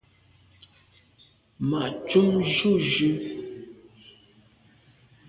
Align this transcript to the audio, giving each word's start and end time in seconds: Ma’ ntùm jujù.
Ma’ 1.69 1.81
ntùm 1.93 2.29
jujù. 2.53 3.09